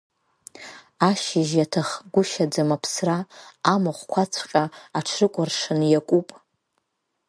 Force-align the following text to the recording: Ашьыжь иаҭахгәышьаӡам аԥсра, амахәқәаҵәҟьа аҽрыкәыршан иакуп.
Ашьыжь 1.09 1.53
иаҭахгәышьаӡам 1.57 2.69
аԥсра, 2.75 3.17
амахәқәаҵәҟьа 3.73 4.63
аҽрыкәыршан 4.97 5.81
иакуп. 5.91 6.27